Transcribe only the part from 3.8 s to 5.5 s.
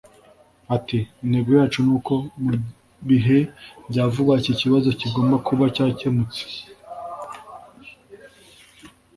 bya vuba iki kibazo kigomba